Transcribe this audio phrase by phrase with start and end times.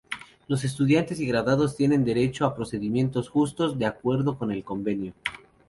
[0.47, 5.13] Los estudiantes y graduados tienen derecho a procedimientos justos, de acuerdo con el Convenio.